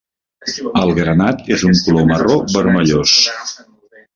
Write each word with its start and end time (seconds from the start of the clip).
El 0.83 0.93
granat 0.99 1.45
és 1.57 1.65
un 1.69 1.77
color 1.83 2.09
marró 2.13 2.39
vermellós. 2.55 3.17